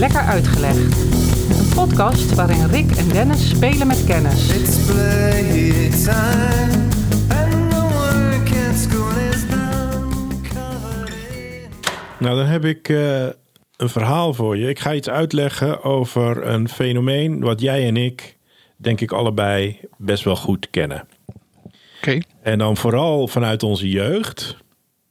[0.00, 0.96] Lekker Uitgelegd.
[1.58, 4.48] Een podcast waarin Rick en Dennis spelen met kennis.
[4.48, 6.88] It's playtime,
[7.28, 11.70] and the work at school is now covered in.
[12.18, 13.26] Nou, dan heb ik eh,
[13.76, 14.68] een verhaal voor je.
[14.68, 18.36] Ik ga iets uitleggen over een fenomeen wat jij en ik,
[18.76, 21.08] denk ik, allebei best wel goed kennen.
[21.96, 22.18] Oké.
[22.42, 24.56] En dan vooral vanuit onze jeugd.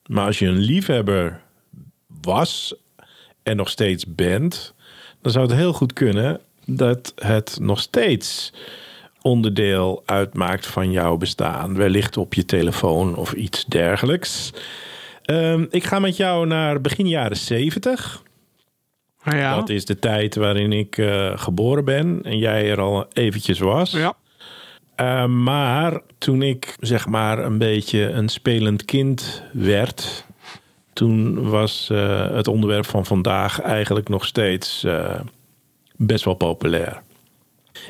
[0.05, 1.41] Maar als je een liefhebber
[2.21, 2.75] was
[3.43, 4.73] en nog steeds bent,
[5.21, 8.53] dan zou het heel goed kunnen dat het nog steeds
[9.21, 11.75] onderdeel uitmaakt van jouw bestaan.
[11.75, 14.51] Wellicht op je telefoon of iets dergelijks.
[15.21, 18.23] Ehm, ik ga met jou naar begin jaren 70.
[19.23, 19.55] Nou ja.
[19.55, 23.91] Dat is de tijd waarin ik eh, geboren ben en jij er al eventjes was.
[23.91, 24.13] Ja.
[25.01, 30.25] Uh, maar toen ik zeg maar een beetje een spelend kind werd,
[30.99, 35.19] toen was uh, het onderwerp van vandaag eigenlijk nog steeds uh,
[35.95, 37.01] best wel populair.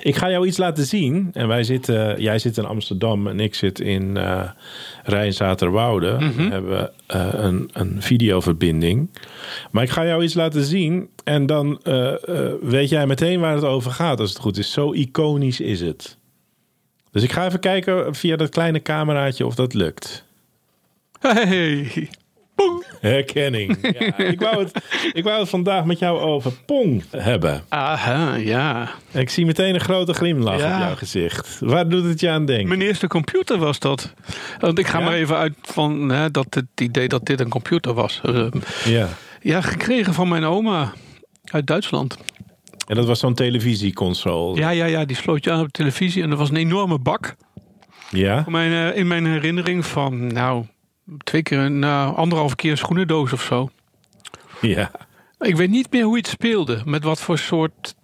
[0.01, 1.29] Ik ga jou iets laten zien.
[1.33, 4.49] En wij zitten, jij zit in Amsterdam en ik zit in uh,
[5.03, 6.11] Rijnzaterwoude.
[6.19, 6.49] Mm -hmm.
[6.49, 6.91] We hebben
[7.45, 9.09] een, een videoverbinding.
[9.71, 11.09] Maar ik ga jou iets laten zien.
[11.23, 11.81] En dan
[12.61, 14.71] weet jij meteen waar het over gaat als het goed is.
[14.71, 16.17] Zo iconisch is het.
[17.11, 20.23] Dus ik ga even kijken via dat kleine cameraatje of dat lukt.
[21.19, 22.09] Hey.
[22.59, 22.85] Pong.
[22.99, 23.77] Herkenning.
[23.81, 27.63] Ja, ik, wou het, ik wou het vandaag met jou over Pong hebben.
[27.69, 28.89] Aha, ja.
[29.11, 30.75] Ik zie meteen een grote glimlach ja.
[30.75, 31.59] op jouw gezicht.
[31.59, 32.67] Waar doet het je aan denken?
[32.67, 34.13] Mijn eerste computer was dat.
[34.59, 35.05] Want ik ga ja?
[35.05, 38.21] maar even uit van hè, dat het idee dat dit een computer was.
[38.25, 38.47] Uh,
[38.85, 39.07] ja.
[39.41, 40.93] ja, gekregen van mijn oma
[41.43, 42.17] uit Duitsland.
[42.87, 44.59] En dat was zo'n televisieconsole?
[44.59, 46.23] Ja, ja, ja, die sloot je aan op de televisie.
[46.23, 47.35] En er was een enorme bak.
[48.09, 48.45] Ja?
[48.47, 50.65] Mijn, uh, in mijn herinnering van, nou,
[51.17, 53.69] twee keer een uh, anderhalve keer een schoenendoos of zo.
[54.61, 54.91] Ja.
[55.39, 56.81] Ik weet niet meer hoe het speelde.
[56.85, 57.95] Met wat voor soort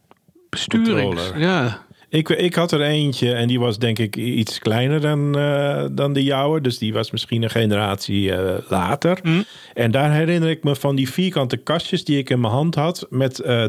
[0.50, 1.20] besturing.
[1.38, 1.84] Ja.
[2.10, 6.14] Ik, ik had er eentje en die was denk ik iets kleiner dan, uh, dan
[6.14, 6.62] de jouwe.
[6.62, 9.20] Dus die was misschien een generatie uh, later.
[9.24, 9.44] Mm.
[9.74, 13.08] En daar herinner ik me van die vierkante kastjes die ik in mijn hand had.
[13.10, 13.66] Met uh,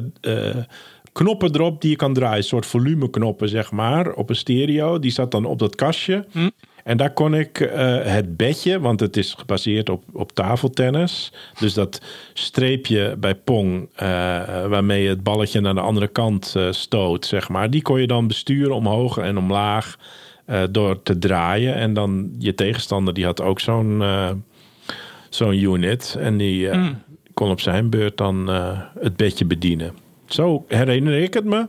[1.12, 2.36] knoppen erop die je kan draaien.
[2.36, 4.98] Een soort volumeknoppen, zeg maar, op een stereo.
[4.98, 6.24] Die zat dan op dat kastje.
[6.32, 6.48] Hm?
[6.86, 7.70] En daar kon ik uh,
[8.02, 11.32] het bedje, want het is gebaseerd op, op tafeltennis.
[11.58, 12.00] Dus dat
[12.32, 13.98] streepje bij Pong, uh,
[14.66, 17.70] waarmee je het balletje naar de andere kant uh, stoot, zeg maar.
[17.70, 19.98] Die kon je dan besturen omhoog en omlaag
[20.70, 21.74] door te draaien.
[21.74, 24.02] En dan je tegenstander, die had ook zo'n
[25.30, 26.16] zo'n unit.
[26.18, 27.02] En die Mm.
[27.34, 28.48] kon op zijn beurt dan
[29.00, 29.94] het bedje bedienen.
[30.26, 31.66] Zo herinner ik het me.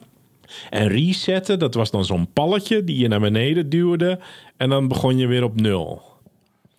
[0.70, 4.20] En resetten, dat was dan zo'n palletje die je naar beneden duwde.
[4.58, 6.02] En dan begon je weer op nul.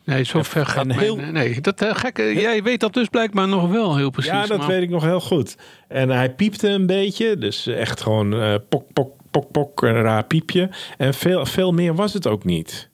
[0.05, 1.17] Nee, zo ver gaat mijn, heel...
[1.17, 4.31] Nee, dat uh, gekke, jij weet dat dus blijkbaar nog wel heel precies.
[4.31, 4.67] Ja, dat maar...
[4.67, 5.57] weet ik nog heel goed.
[5.89, 7.37] En hij piepte een beetje.
[7.37, 10.71] Dus echt gewoon uh, pok, pok, pok, pok, een raar piepje.
[10.97, 12.91] En veel, veel meer was het ook niet.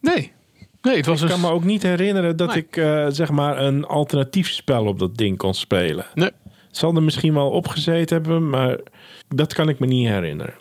[0.00, 0.32] Nee.
[0.82, 1.36] Nee, het was ik dus...
[1.36, 2.58] kan me ook niet herinneren dat nee.
[2.58, 6.06] ik uh, zeg maar een alternatief spel op dat ding kon spelen.
[6.14, 6.30] Nee.
[6.66, 8.78] Het zal er misschien wel opgezeten hebben, maar
[9.28, 10.54] dat kan ik me niet herinneren.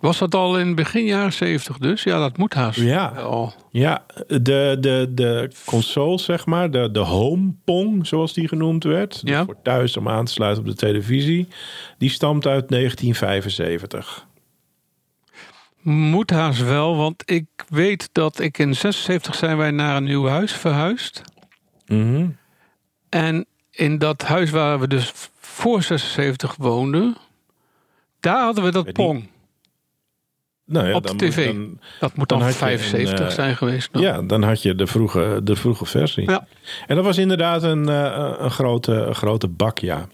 [0.00, 2.02] Was dat al in begin jaren 70 dus?
[2.02, 2.80] Ja, dat moet haast.
[2.80, 3.54] Ja, al.
[3.70, 9.20] ja de, de, de console, zeg maar, de, de home pong, zoals die genoemd werd.
[9.24, 9.44] Ja.
[9.44, 11.48] Voor thuis om aan te sluiten op de televisie.
[11.98, 14.26] Die stamt uit 1975.
[15.82, 20.26] Moet haast wel, want ik weet dat ik in 76 zijn wij naar een nieuw
[20.26, 21.22] huis verhuisd.
[21.86, 22.36] Mm -hmm.
[23.08, 27.16] En in dat huis waar we dus voor 76 woonden,
[28.20, 29.04] daar hadden we dat ja, die...
[29.04, 29.28] pong.
[30.68, 31.46] Nou ja, op de tv.
[31.46, 33.92] Dan, dat moet dan, dan 75 een, uh, zijn geweest.
[33.92, 34.02] Dan.
[34.02, 36.30] Ja, dan had je de vroege, de vroege versie.
[36.30, 36.46] Ja.
[36.86, 40.08] En dat was inderdaad een, uh, een, grote, een grote bak, ja.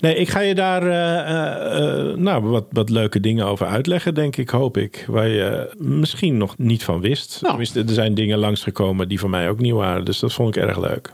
[0.00, 4.48] Nee, ik ga je daar uh, nou, wat, wat leuke dingen over uitleggen, denk ik,
[4.48, 5.04] hoop ik.
[5.08, 7.38] Waar je misschien nog niet van wist.
[7.42, 7.60] Nou.
[7.74, 10.04] Er zijn dingen langsgekomen die voor mij ook nieuw waren.
[10.04, 11.12] Dus dat vond ik erg leuk.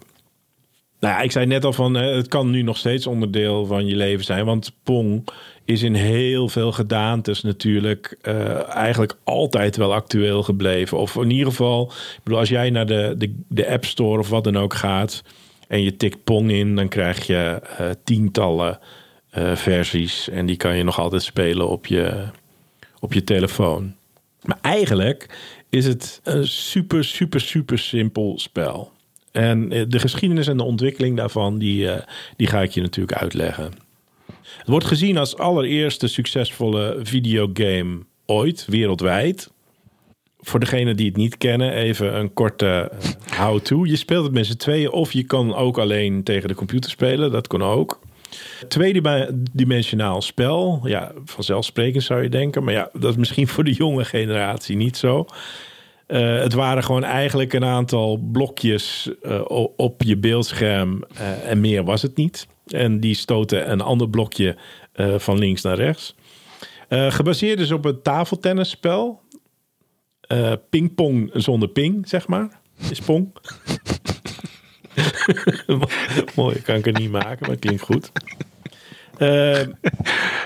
[1.00, 3.96] Nou ja, ik zei net al van, het kan nu nog steeds onderdeel van je
[3.96, 4.44] leven zijn.
[4.44, 5.28] Want Pong
[5.64, 10.98] is in heel veel gedaantes natuurlijk uh, eigenlijk altijd wel actueel gebleven.
[10.98, 14.28] Of in ieder geval, ik bedoel, als jij naar de, de, de App Store of
[14.28, 15.22] wat dan ook gaat...
[15.68, 18.78] en je tikt Pong in, dan krijg je uh, tientallen
[19.38, 20.28] uh, versies.
[20.28, 22.24] En die kan je nog altijd spelen op je,
[23.00, 23.94] op je telefoon.
[24.42, 25.38] Maar eigenlijk
[25.70, 28.92] is het een super, super, super simpel spel.
[29.30, 31.88] En de geschiedenis en de ontwikkeling daarvan, die,
[32.36, 33.72] die ga ik je natuurlijk uitleggen.
[34.58, 39.50] Het wordt gezien als allereerste succesvolle videogame ooit, wereldwijd.
[40.40, 43.86] Voor degenen die het niet kennen, even een korte uh, how-to.
[43.86, 47.30] Je speelt het met z'n tweeën of je kan ook alleen tegen de computer spelen.
[47.30, 48.00] Dat kon ook.
[48.68, 50.80] Tweedimensionaal spel.
[50.84, 52.64] Ja, vanzelfsprekend zou je denken.
[52.64, 55.26] Maar ja, dat is misschien voor de jonge generatie niet zo.
[56.06, 59.40] Eh, het waren gewoon eigenlijk een aantal blokjes eh,
[59.76, 61.04] op je beeldscherm.
[61.14, 62.46] eh, en meer was het niet.
[62.72, 64.56] En die stoten een ander blokje
[64.92, 66.14] eh, van links naar rechts.
[66.88, 69.20] Eh, gebaseerd is op het tafeltennisspel.
[70.20, 72.60] Eh pingpong zonder ping, zeg maar.
[72.90, 73.32] Is pong.
[76.34, 78.12] Mooi, kan ik er niet maken, maar het klinkt goed.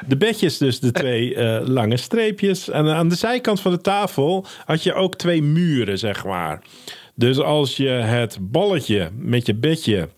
[0.07, 2.69] De bedjes dus de twee lange streepjes.
[2.69, 6.63] En aan de zijkant van de tafel had je ook twee muren, zeg maar.
[7.15, 10.09] Dus als je het balletje met je bedje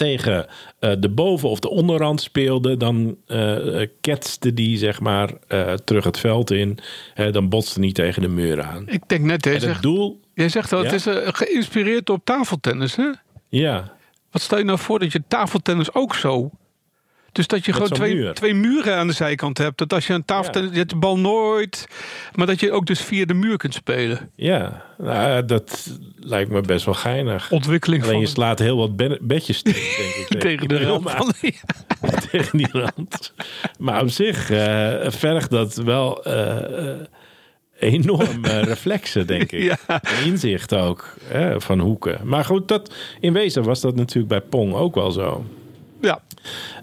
[0.00, 0.46] tegen
[0.78, 6.04] eh, de boven- of de onderrand speelde, dan eh ketste die zeg maar eh, terug
[6.04, 6.78] het veld in.
[7.14, 8.88] Hè, dan botste niet tegen de muur aan.
[8.88, 10.84] Ik denk net, jij En het zegt, doel, jij zegt dat Ja?
[10.86, 13.10] het is eh, geïnspireerd op tafeltennis, hè?
[13.48, 13.92] ja,
[14.30, 16.50] Wat stel je nou voor dat je tafeltennis ook zo...
[17.32, 18.34] Dus dat je Met gewoon twee, muur.
[18.34, 19.78] twee muren aan de zijkant hebt.
[19.78, 20.24] Dat als je een.
[20.72, 21.88] Je hebt de bal nooit...
[22.34, 24.30] Maar dat je ook dus via de muur kunt spelen.
[24.34, 27.50] ja nou, dat lijkt me best wel geinig.
[27.50, 28.22] Ontwikkeling Alleen van...
[28.22, 30.40] je slaat heel wat bedjes tegen, denk ik.
[30.40, 31.40] tegen de rand
[32.30, 33.32] tegen die rand.
[33.78, 36.98] Maar op zich eh, vergt dat wel eh, eh,
[37.80, 39.62] enorm eh, reflexen, denk ik.
[39.62, 40.02] Ja.
[40.24, 42.20] Inzicht ook hè, van hoeken.
[42.24, 45.44] Maar goed, dat, in wezen was dat natuurlijk bij Pong ook wel zo.
[46.00, 46.20] Ja,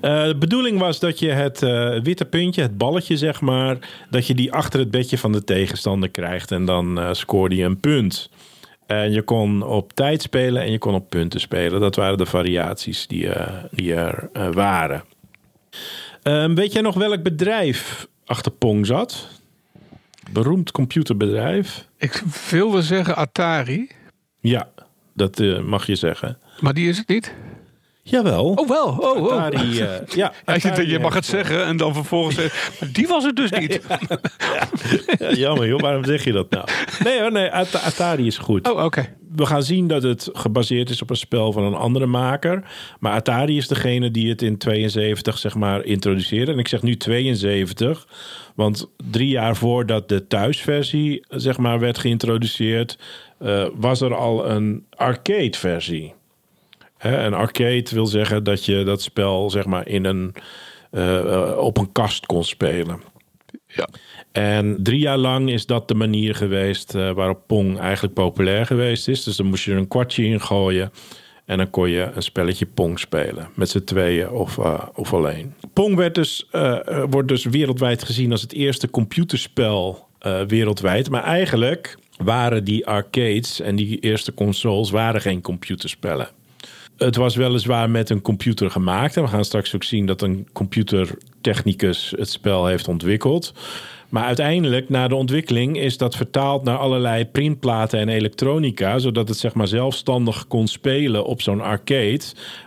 [0.01, 3.77] Eh, de bedoeling was dat je het eh, witte puntje, het balletje zeg maar,
[4.09, 7.63] dat je die achter het bedje van de tegenstander krijgt en dan eh, scoorde je
[7.63, 8.29] een punt.
[8.85, 11.79] En je kon op tijd spelen en je kon op punten spelen.
[11.79, 13.29] Dat waren de variaties die,
[13.71, 15.03] die er waren.
[16.23, 19.27] Ehm, weet jij nog welk bedrijf achter Pong zat?
[20.31, 21.87] Beroemd computerbedrijf.
[21.97, 23.89] ik wilde zeggen Atari.
[24.39, 24.69] Ja,
[25.13, 26.37] dat mag je zeggen.
[26.59, 27.33] Maar die is het niet.
[28.09, 28.45] Jawel.
[28.55, 29.31] Oh wel, oh, oh.
[29.31, 32.35] Atari, eh, ja, Ja, je, Atari je mag het eh, zeggen en dan vervolgens.
[32.79, 33.81] Maar die was het dus niet.
[35.19, 36.65] Ja, jammer joh, waarom zeg je dat nou?
[37.03, 38.69] Nee hoor, nee, At- Atari is goed.
[38.71, 39.15] Oh, oké.
[39.35, 42.63] We gaan zien dat het gebaseerd is op een spel van een andere maker.
[42.99, 46.51] Maar Atari is degene die het in 72 zeg maar introduceerde.
[46.51, 48.07] En ik zeg nu 72,
[48.55, 52.97] want drie jaar voordat de thuisversie zeg maar werd geïntroduceerd...
[53.39, 56.13] eh, was er al een arcade versie.
[56.97, 60.35] Hè, een arcade wil zeggen dat je dat spel zeg maar in een,
[60.91, 63.01] eh, eh, op een kast kon spelen.
[63.67, 63.87] Ja.
[64.31, 69.07] En drie jaar lang is dat de manier geweest eh, waarop Pong eigenlijk populair geweest
[69.07, 69.23] is.
[69.23, 70.91] Dus dan moest je er een kwartje in gooien.
[71.45, 73.49] En dan kon je een spelletje Pong spelen.
[73.53, 74.57] Met z'n tweeën of,
[74.95, 75.53] of alleen.
[75.73, 76.47] Pong werd dus,
[77.09, 80.07] wordt dus wereldwijd gezien als het eerste computerspel
[80.47, 81.09] wereldwijd.
[81.09, 86.29] Maar eigenlijk waren die arcades en die eerste consoles waren geen computerspellen.
[86.97, 89.17] Het was weliswaar met een computer gemaakt.
[89.17, 93.53] En we gaan straks ook zien dat een computertechnicus het spel heeft ontwikkeld.
[94.09, 98.99] Maar uiteindelijk, na de ontwikkeling, is dat vertaald naar allerlei printplaten en elektronica.
[98.99, 102.21] Zodat het zeg maar zelfstandig kon spelen op zo'n arcade.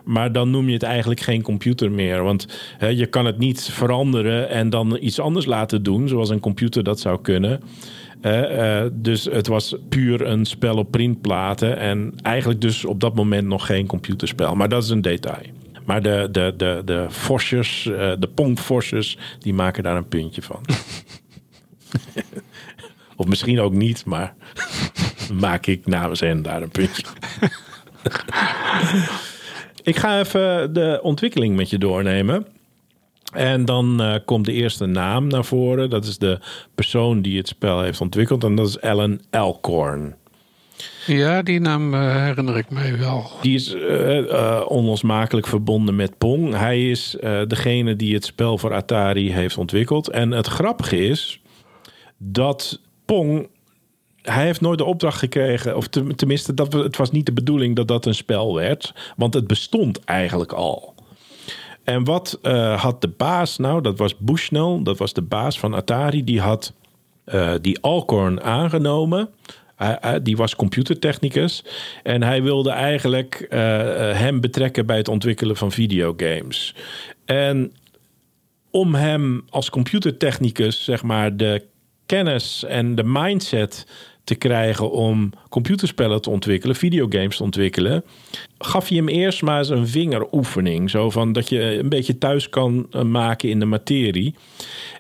[0.05, 2.23] Maar dan noem je het eigenlijk geen computer meer.
[2.23, 2.47] Want
[2.95, 6.09] je kan het niet veranderen en dan iets anders laten doen.
[6.09, 7.61] Zoals een computer dat zou kunnen.
[8.21, 11.77] Eh, dus het was puur een spel op printplaten.
[11.77, 14.55] En eigenlijk dus op dat moment nog geen computerspel.
[14.55, 15.47] Maar dat is een detail.
[15.85, 17.07] Maar de, de, de, de
[17.85, 18.29] eh, de
[19.39, 20.61] die maken daar een puntje van.
[23.17, 24.35] of misschien ook niet, maar
[25.33, 27.03] maak ik namens hen daar een puntje.
[29.83, 32.47] ik ga even de ontwikkeling met je doornemen.
[33.33, 35.91] En dan eh, komt de eerste naam naar voren.
[35.91, 36.39] Dat is de
[36.75, 38.45] persoon die het spel heeft ontwikkeld.
[38.45, 40.15] En dat is Alan Alcorn.
[41.07, 43.31] Ja, die naam eh, herinner ik mij wel.
[43.41, 46.55] Die is eh, onlosmakelijk verbonden met Pong.
[46.55, 50.09] Hij is degene die het spel voor Atari heeft ontwikkeld.
[50.09, 51.41] En het grappige is
[52.19, 53.49] dat Pong.
[54.23, 57.77] Hij heeft nooit de opdracht gekregen, of ten- tenminste, dat, het was niet de bedoeling
[57.77, 60.95] dat dat een spel werd, want het bestond eigenlijk al.
[61.85, 63.83] En wat eh, had de baas nou?
[63.83, 66.25] Dat was Bushnell, dat was de baas van Atari.
[66.25, 66.73] Die had
[67.25, 69.29] eh, die Alcorn aangenomen.
[70.23, 71.65] Die was computertechnicus.
[72.03, 73.59] En hij wilde eigenlijk eh,
[74.19, 76.75] hem betrekken bij het ontwikkelen van videogames.
[77.25, 77.73] En
[78.71, 81.65] om hem als computertechnicus, zeg maar, de
[82.07, 83.87] kennis en de mindset
[84.25, 88.05] te krijgen om computerspellen te ontwikkelen, videogames te ontwikkelen,
[88.59, 90.91] gaf hij hem eerst maar eens een vingeroefening.
[90.91, 94.35] Zo van dat je een beetje thuis kan eh, maken in de materie.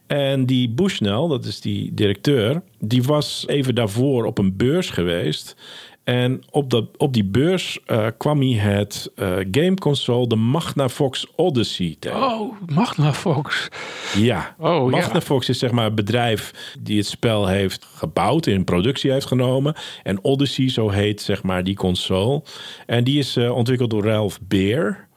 [0.07, 5.57] En die Bushnell, dat is die directeur, die was even daarvoor op een beurs geweest.
[6.05, 11.97] En op, dat, op die beurs eh, kwam hij het eh, gameconsole, de Magnavox Odyssey
[11.99, 12.23] tegen.
[12.23, 13.69] Oh, Magnavox.
[14.17, 14.97] Ja, Oh, ja.
[14.97, 19.75] Magnavox is zeg maar het bedrijf die het spel heeft gebouwd, in productie heeft genomen.
[20.03, 22.43] En Odyssey, zo heet zeg maar die console.
[22.87, 25.09] En die is eh, ontwikkeld door Ralph Beer.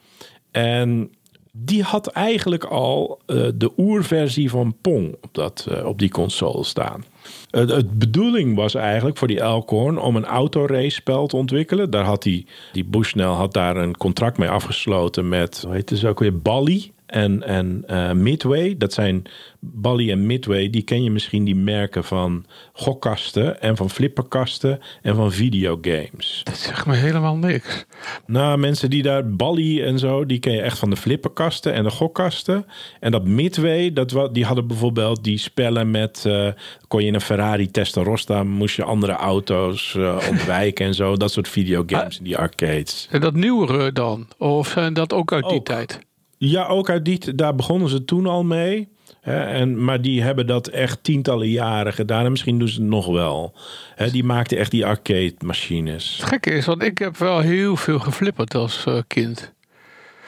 [0.50, 1.10] En
[1.56, 6.64] die had eigenlijk al eh, de oerversie van Pong op, dat, eh, op die console
[6.64, 7.04] staan.
[7.50, 11.90] Het het bedoeling was eigenlijk voor die Elkhorn om een autorace-spel te ontwikkelen.
[11.90, 16.18] Daar had die, die Bushnell had daar een contract mee afgesloten met, hoe heet het
[16.18, 18.76] weer, Bally en, en eh, Midway.
[18.78, 19.22] Dat zijn
[19.60, 25.14] Bally en Midway, die ken je misschien die merken van gokkasten en van flipperkasten en
[25.14, 26.40] van videogames.
[26.44, 27.84] Dat zegt me helemaal niks.
[28.26, 31.82] Nou, mensen die daar Bally en zo, die ken je echt van de flipperkasten en
[31.82, 32.66] de gokkasten.
[33.00, 36.24] En dat Midway, dat, die hadden bijvoorbeeld die spellen met...
[36.26, 36.48] eh,
[36.88, 41.16] kon je in een Ferrari Testarossa, moest je andere auto's eh, ontwijken en zo.
[41.16, 43.08] Dat soort videogames in die arcades.
[43.10, 44.28] En dat nieuwere dan?
[44.38, 46.00] Of zijn dat ook uit die tijd?
[46.38, 48.88] Ja, ook uit die, daar begonnen ze toen al mee.
[49.20, 52.24] Hè, en, maar die hebben dat echt tientallen jaren gedaan.
[52.24, 53.54] En misschien doen ze het nog wel.
[53.94, 56.16] Hè, die maakten echt die arcade machines.
[56.16, 59.52] Het gekke is, want ik heb wel heel veel geflipperd als eh, kind.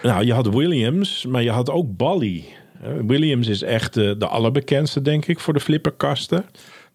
[0.03, 2.45] Nou, je had Williams, maar je had ook Bally.
[2.83, 6.45] Eh, Williams is echt de, de allerbekendste, denk ik, voor de flipperkasten.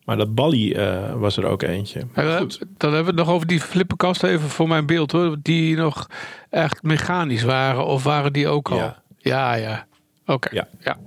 [0.06, 2.00] Maar dat Bally eh, was er ook eentje.
[2.14, 5.38] En dan, dan hebben we het nog over die flipperkasten even voor mijn beeld hoor.
[5.42, 6.08] Die nog
[6.50, 7.86] echt mechanisch waren.
[7.86, 8.78] Of waren die ook al?
[8.78, 9.01] Ja.
[9.22, 9.56] Ja.
[9.56, 9.88] ja.
[10.26, 10.50] Oké.
[10.56, 10.68] Ja.
[10.80, 10.98] ja.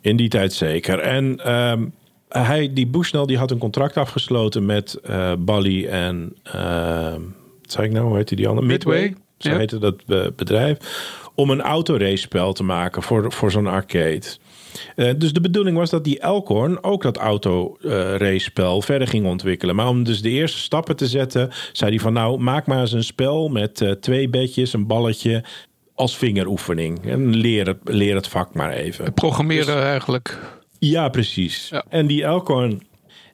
[0.00, 0.98] In die tijd zeker.
[0.98, 1.84] En ehm,
[2.28, 6.36] hij, die Bushnell die had een contract afgesloten met eh Bally en...
[6.42, 7.20] ehm,
[7.62, 8.06] wat zei ik nou?
[8.06, 8.66] Hoe heette die andere?
[8.66, 9.14] Midway.
[9.38, 9.56] Zo Ja.
[9.56, 10.76] heette dat eh, bedrijf.
[11.34, 14.22] Om een autorace spel te maken voor, voor zo'n arcade.
[14.96, 19.74] Eh, dus de bedoeling was dat die Elkhorn ook dat autorace spel verder ging ontwikkelen.
[19.76, 22.92] Maar om dus de eerste stappen te zetten, zei hij van nou, maak maar eens
[22.92, 25.44] een spel met twee bedjes, een balletje
[25.94, 27.06] als vingeroefening.
[27.06, 29.12] En leer het, leer het vak maar even.
[29.12, 30.38] Programmeren eigenlijk.
[30.78, 31.68] Ja, precies.
[31.68, 31.84] Ja.
[31.88, 32.82] En die Elkhorn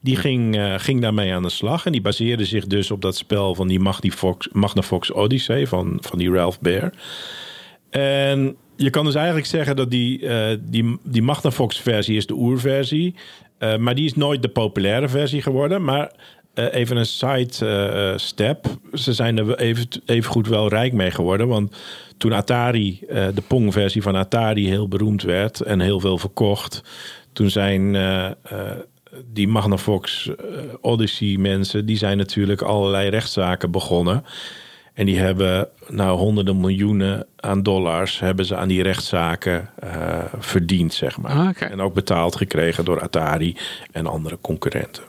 [0.01, 1.87] die ging, eh, ging daarmee aan de slag.
[1.87, 6.19] En die baseerde zich dus op dat spel van die Magnavox, Magnavox Odyssey van, van
[6.19, 6.93] die Ralph Bear.
[7.91, 12.35] En je kan dus eigenlijk zeggen dat die, eh, die, die Magnavox versie is de
[12.35, 13.15] oerversie.
[13.59, 15.85] Eh, maar die is nooit de populaire versie geworden.
[15.85, 16.13] Maar
[16.69, 18.67] even een side eh, eh, step.
[18.93, 21.49] Ze zijn er even, even goed wel rijk mee geworden.
[21.49, 21.77] Want
[22.17, 26.83] toen Atari, eh, de Pong-versie van Atari heel beroemd werd en heel veel verkocht.
[27.33, 28.35] Toen zijn eh, eh,
[29.33, 30.35] die Magnavox eh,
[30.81, 34.25] Odyssey mensen, die zijn natuurlijk allerlei rechtszaken begonnen.
[34.95, 40.95] En die hebben nou honderden miljoenen aan dollars hebben ze aan die rechtszaken eh, verdiend,
[40.95, 41.33] zeg maar.
[41.33, 41.71] Ah.
[41.71, 43.57] En ook betaald gekregen door Atari
[43.93, 45.03] en andere concurrenten.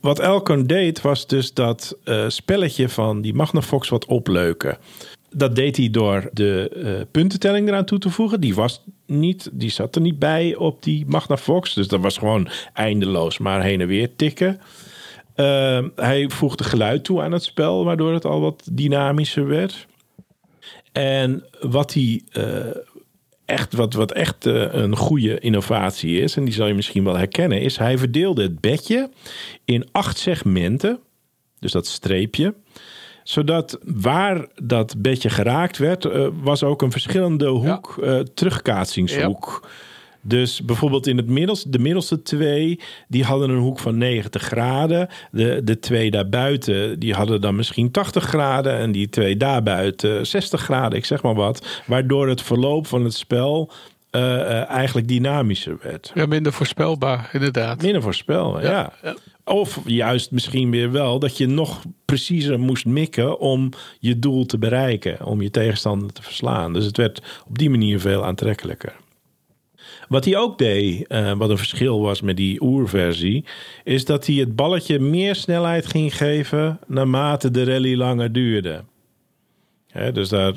[0.00, 4.78] Wat Elkon deed, was dus dat eh, spelletje van die Magnavox wat opleuken.
[5.30, 8.40] Dat deed hij door de eh, puntentelling eraan toe te voegen.
[8.40, 11.74] Die, was niet, die zat er niet bij op die Magnavox.
[11.74, 14.60] Dus dat was gewoon eindeloos maar heen en weer tikken.
[15.34, 19.86] Eh, hij voegde geluid toe aan het spel, waardoor het al wat dynamischer werd.
[20.92, 22.44] En wat hij eh,
[23.48, 27.16] echt, wat, wat echt eh, een goede innovatie is, en die zal je misschien wel
[27.16, 29.10] herkennen, is hij verdeelde het bedje
[29.64, 30.98] in acht segmenten.
[31.58, 32.54] Dus dat streepje.
[33.22, 39.68] Zodat waar dat bedje geraakt werd, eh, was ook een verschillende hoek, eh, terugkaatsingshoek.
[40.28, 45.08] Dus bijvoorbeeld in het middelste, de middelste twee, die hadden een hoek van 90 graden.
[45.30, 48.78] De, de twee daarbuiten, die hadden dan misschien 80 graden.
[48.78, 51.82] En die twee daarbuiten 60 graden, ik zeg maar wat.
[51.86, 53.72] Waardoor het verloop van het spel
[54.10, 56.10] eh, eh, eigenlijk dynamischer werd.
[56.14, 57.82] Ja, minder voorspelbaar, inderdaad.
[57.82, 58.92] Minder voorspel, ja.
[59.02, 59.14] ja.
[59.44, 64.58] Of juist misschien weer wel dat je nog preciezer moest mikken om je doel te
[64.58, 66.72] bereiken, om je tegenstander te verslaan.
[66.72, 68.94] Dus het werd op die manier veel aantrekkelijker.
[70.08, 73.44] Wat hij ook deed, eh, wat een verschil was met die oerversie,
[73.84, 78.84] is dat hij het balletje meer snelheid ging geven naarmate de rally langer duurde.
[79.88, 80.52] Hè, dus daar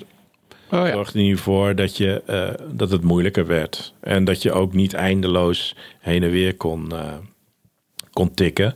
[0.72, 0.92] Oh ja.
[0.92, 3.94] zorgde hij voor dat, je, eh, dat het moeilijker werd.
[4.00, 7.14] En dat je ook niet eindeloos heen en weer kon, eh,
[8.12, 8.76] kon tikken.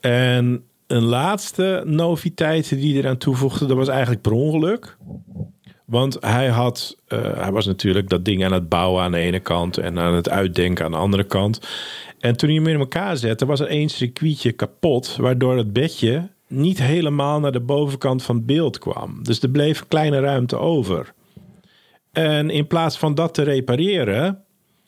[0.00, 4.96] En een laatste noviteit die hij eraan toevoegde, dat was eigenlijk per ongeluk.
[5.92, 9.40] Want hij, had, eh, hij was natuurlijk dat ding aan het bouwen aan de ene
[9.40, 11.60] kant en aan het uitdenken aan de andere kant.
[12.18, 16.28] En toen hij hem in elkaar zette, was er één circuitje kapot, waardoor het bedje
[16.48, 19.22] niet helemaal naar de bovenkant van het beeld kwam.
[19.22, 21.12] Dus er bleef kleine ruimte over.
[22.12, 24.44] En in plaats van dat te repareren,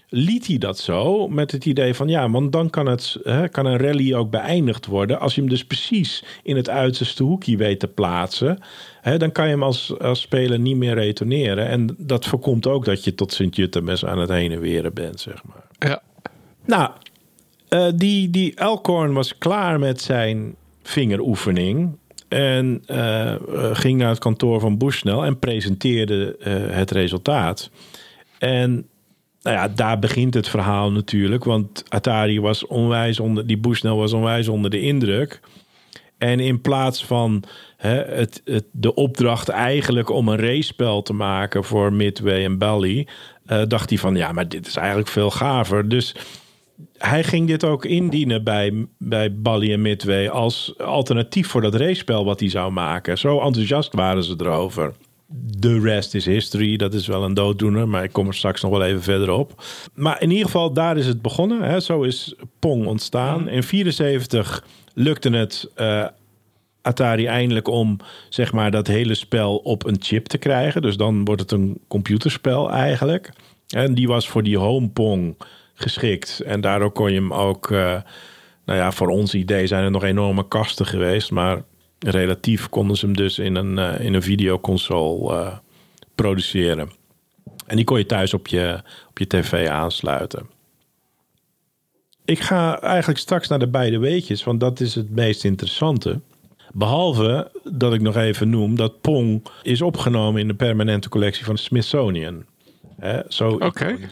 [0.08, 3.66] liet hij dat zo met het idee van ja, want dan kan, het, hè, kan
[3.66, 5.20] een rally ook beëindigd worden.
[5.20, 8.58] Als je hem dus precies in het uiterste hoekje weet te plaatsen,
[9.00, 11.68] hè, dan kan je hem als, als speler niet meer retourneren.
[11.68, 15.44] En dat voorkomt ook dat je tot Sint-Juttemes aan het heen en weren bent, zeg
[15.44, 15.64] maar.
[15.78, 16.02] Ja.
[16.64, 16.90] Nou,
[17.68, 21.96] eh, die, die Elkhorn was klaar met zijn vingeroefening.
[22.28, 23.40] En eh, eh,
[23.73, 26.37] ging naar het kantoor van Bushnell en presenteerde
[26.70, 27.70] het resultaat.
[28.38, 28.88] En
[29.44, 31.44] nou ja, daar begint het verhaal natuurlijk.
[31.44, 35.40] Want Atari was onwijs onder, die Bushnell was onwijs onder de indruk.
[36.18, 37.42] En in plaats van
[37.76, 43.06] hè, het, het, de opdracht eigenlijk om een race-spel te maken voor Midway en Bally,
[43.46, 45.88] eh, dacht hij van ja, maar dit is eigenlijk veel gaver.
[45.88, 46.14] Dus
[46.98, 52.24] hij ging dit ook indienen bij, bij Bally en Midway als alternatief voor dat race-spel
[52.24, 53.18] wat hij zou maken.
[53.18, 54.92] Zo enthousiast waren ze erover.
[55.61, 56.76] The rest is history.
[56.76, 59.62] Dat is wel een dooddoener, maar ik kom er straks nog wel even verder op.
[59.95, 61.62] Maar in ieder geval, daar is het begonnen.
[61.62, 61.81] Hè.
[61.81, 63.49] Zo is Pong ontstaan.
[63.49, 64.64] In 74
[64.95, 66.07] lukte het eh,
[66.83, 67.97] Atari eindelijk om
[68.28, 70.83] zeg maar, dat hele spel op een chip te krijgen.
[70.83, 73.33] Dus dan wordt het een computerspel eigenlijk.
[73.69, 75.37] En die was voor die home Pong
[75.75, 76.40] geschikt.
[76.40, 77.71] En daardoor kon je hem ook...
[77.71, 78.00] eh,
[78.64, 81.31] nou ja, voor ons idee zijn er nog enorme kasten geweest.
[81.31, 81.62] Maar
[82.11, 85.56] relatief konden ze hem dus in een, eh, in een videoconsole eh,
[86.14, 86.90] produceren.
[87.66, 90.46] En die kon je thuis op je, op je tv aansluiten.
[92.25, 96.20] Ik ga eigenlijk straks naar de beide weetjes, want dat is het meest interessante.
[96.73, 101.58] Behalve dat ik nog even noem dat Pong is opgenomen in de permanente collectie van
[101.58, 102.44] Smithsonian.
[102.96, 103.58] Hè, zo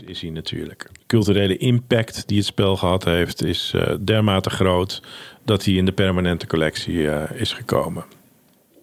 [0.06, 0.90] is hij natuurlijk.
[1.06, 5.02] Culturele impact die het spel gehad heeft, is eh, dermate groot
[5.44, 8.04] dat hij in de permanente collectie eh, is gekomen.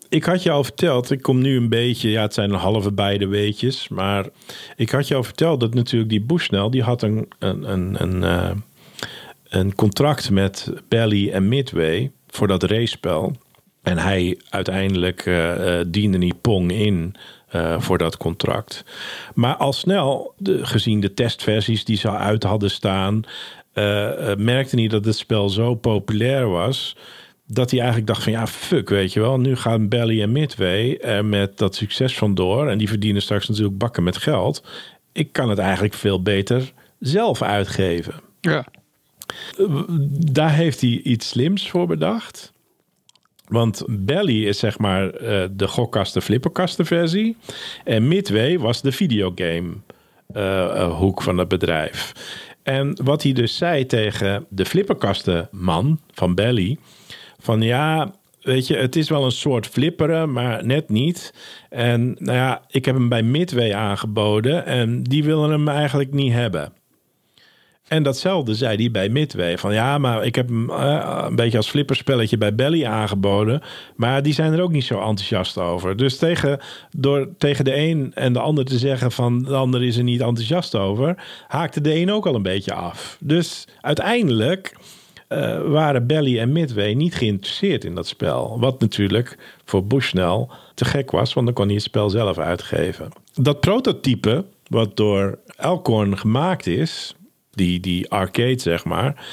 [0.09, 2.91] Ik had je al verteld, ik kom nu een beetje, ja, het zijn een halve
[2.91, 4.25] beide weetjes, maar
[4.75, 8.23] ik had je al verteld dat natuurlijk die Bushnell, die had een, een, een, een,
[8.23, 8.51] eh,
[9.49, 13.35] een contract met Bally en Midway voor dat race-spel.
[13.81, 17.15] En hij uiteindelijk eh, diende niet Pong in
[17.77, 18.83] voor dat contract.
[19.33, 23.23] Maar al snel, de, gezien de testversies die ze uit hadden staan,
[24.37, 26.95] merkte hij dat het spel zo populair was.
[27.47, 29.39] Dat hij eigenlijk dacht van ja, fuck, weet je wel.
[29.39, 32.67] Nu gaan Belly en Midway er met dat succes vandoor.
[32.69, 34.63] En die verdienen straks natuurlijk bakken met geld.
[35.11, 38.13] Ik kan het eigenlijk veel beter zelf uitgeven.
[38.41, 38.65] Ja.
[40.31, 42.53] Daar heeft hij iets slims voor bedacht.
[43.47, 47.37] Want Belly is zeg maar eh, de gokkasten flipperkasten versie.
[47.83, 49.73] En Midway was de videogame
[50.33, 52.13] eh, eh, hoek van het bedrijf.
[52.63, 56.77] En wat hij dus zei tegen de flipperkastenman van Belly...
[57.39, 61.33] van ja, weet je, het is wel een soort flipperen, maar net niet.
[61.69, 64.65] En nou ja, ik heb hem bij Midway aangeboden...
[64.65, 66.73] en die willen hem eigenlijk niet hebben.
[67.89, 69.57] En datzelfde zei hij bij Midway.
[69.57, 73.61] Van ja, maar ik heb hem eh, een beetje als flipperspelletje bij Belly aangeboden.
[73.95, 75.97] Maar die zijn er ook niet zo enthousiast over.
[75.97, 76.59] Dus tegen,
[76.91, 80.21] door tegen de een en de ander te zeggen van de ander is er niet
[80.21, 83.17] enthousiast over, haakte de een ook al een beetje af.
[83.19, 84.75] Dus uiteindelijk
[85.27, 88.59] eh, waren Belly en Midway niet geïnteresseerd in dat spel.
[88.59, 93.09] Wat natuurlijk voor Bushnell te gek was, want dan kon hij het spel zelf uitgeven.
[93.33, 97.15] Dat prototype, wat door Elkhorn gemaakt is,
[97.51, 99.25] die, die arcade zeg maar,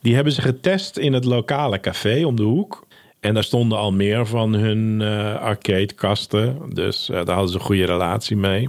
[0.00, 2.86] die hebben ze getest in het lokale café om de hoek.
[3.20, 6.58] En daar stonden al meer van hun eh, arcadekasten.
[6.72, 8.68] Dus eh, daar hadden ze een goede relatie mee.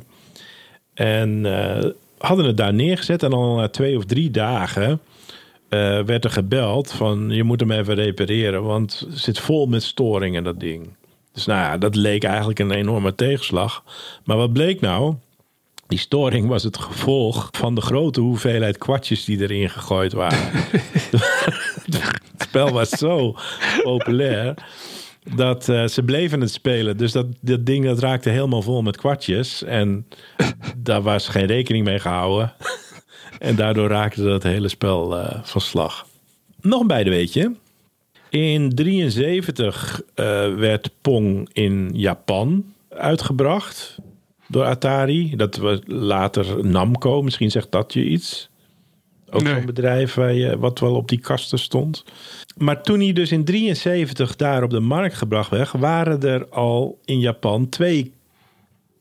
[0.94, 3.24] En eh, hadden het daar neergezet.
[3.24, 5.00] En al na twee of drie dagen
[6.06, 7.30] werd er gebeld van...
[7.30, 10.96] je moet hem even repareren, want het zit vol met storingen dat ding.
[11.34, 13.84] Dus nou ja, dat leek eigenlijk een enorme tegenslag.
[14.24, 15.16] Maar wat bleek nou?
[15.88, 20.52] Die storing was het gevolg van de grote hoeveelheid kwartjes die erin gegooid waren.
[21.92, 23.36] het spel was zo
[23.84, 24.54] populair
[25.36, 26.98] dat eh, ze bleven het spelen.
[26.98, 29.64] Dus dat, dat ding dat raakte helemaal vol met kwartjes.
[29.64, 30.08] En
[30.78, 32.54] daar was geen rekening mee gehouden.
[33.40, 36.08] en daardoor raakte dat hele spel eh, van slag.
[36.62, 37.56] Nog een beide weetje.
[38.30, 43.98] In 73 eh, werd Pong in Japan uitgebracht
[44.48, 45.36] door Atari.
[45.36, 47.22] Dat was later Namco.
[47.22, 48.50] Misschien zegt dat je iets.
[49.30, 49.54] Ook Nee.
[49.54, 52.04] zo'n bedrijf waar je, wat wel op die kasten stond.
[52.58, 57.00] Maar toen hij dus in 73 daar op de markt gebracht werd, waren er al
[57.06, 58.14] in Japan twee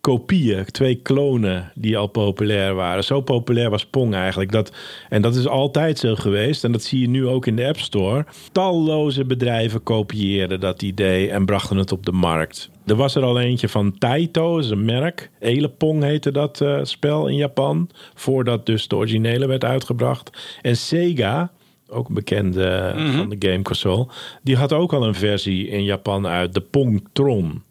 [0.00, 3.04] kopieën, twee klonen die al populair waren.
[3.04, 4.52] Zo populair was Pong eigenlijk.
[4.52, 4.72] Dat,
[5.08, 6.64] en dat is altijd zo geweest.
[6.64, 8.26] En dat zie je nu ook in de App Store.
[8.52, 12.70] Talloze bedrijven kopieerden dat idee en brachten het op de markt.
[12.86, 15.30] Er was er al eentje van Taito, dat is een merk.
[15.38, 17.90] Elepong heette dat eh, spel in Japan.
[18.14, 20.58] Voordat dus de originele werd uitgebracht.
[20.62, 21.52] En Sega,
[21.88, 24.06] ook een bekende eh, van de game console.
[24.42, 27.62] Die had ook al een versie in Japan uit, de Pongtron.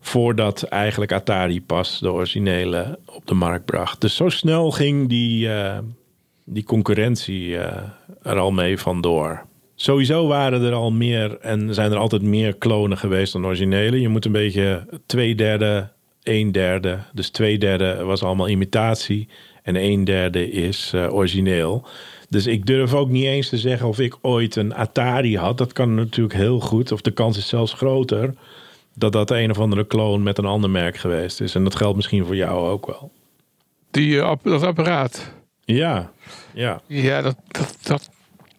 [0.00, 4.00] Voordat eigenlijk Atari pas de originele op de markt bracht.
[4.00, 5.78] Dus zo snel ging die, eh,
[6.44, 7.56] die concurrentie
[8.22, 9.46] er al mee vandoor.
[9.78, 14.00] Sowieso waren er al meer en zijn er altijd meer klonen geweest dan originele.
[14.00, 15.88] Je moet een beetje twee derde,
[16.22, 16.98] een derde.
[17.12, 19.28] Dus twee derde was allemaal imitatie
[19.62, 21.86] en een derde is eh, origineel.
[22.28, 25.58] Dus ik durf ook niet eens te zeggen of ik ooit een Atari had.
[25.58, 28.34] Dat kan natuurlijk heel goed, of de kans is zelfs groter
[28.94, 31.54] dat dat een of andere kloon met een ander merk geweest is.
[31.54, 33.12] En dat geldt misschien voor jou ook wel.
[33.90, 35.32] Die, eh, dat apparaat.
[35.64, 36.12] Ja,
[36.54, 36.80] ja.
[36.86, 38.10] Ja, dat, dat, dat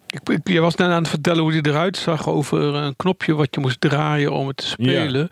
[0.10, 3.36] ik, ik, je was net aan het vertellen hoe die eruit zag over een knopje
[3.36, 5.28] wat je moest draaien om het te spelen.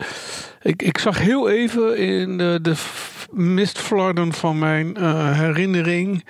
[0.62, 2.76] Ik, ik zag heel even in de, de
[3.32, 6.26] mistvlarden van mijn eh, herinnering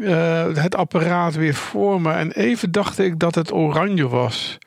[0.00, 2.12] eh, het apparaat weer voor me.
[2.12, 4.58] En even dacht ik dat het oranje was.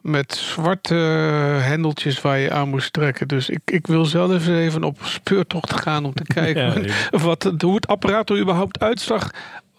[0.00, 3.28] Met zwarte hendeltjes waar je aan moest trekken.
[3.28, 7.74] Dus ik, ik wil zelf even op speurtocht gaan om te kijken Ja, wat, hoe
[7.74, 9.30] het apparaat er überhaupt uitzag.